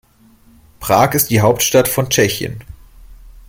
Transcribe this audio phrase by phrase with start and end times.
[0.79, 2.63] Prag ist die Hauptstadt von Tschechien.